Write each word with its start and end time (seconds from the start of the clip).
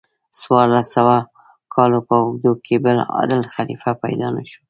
څوارلس 0.39 0.87
سوو 0.95 1.17
کالو 1.73 1.99
په 2.07 2.13
اوږدو 2.23 2.51
کې 2.65 2.75
بل 2.85 2.97
عادل 3.15 3.41
خلیفه 3.53 3.91
پیدا 4.03 4.27
نشو. 4.35 4.59